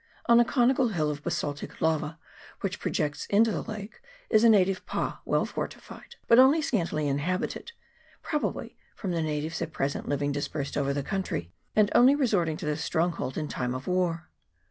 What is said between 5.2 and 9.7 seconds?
well fortified, but only scantily inhabited, probably from the natives